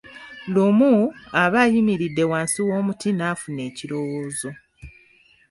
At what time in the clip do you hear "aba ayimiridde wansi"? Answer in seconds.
1.43-2.59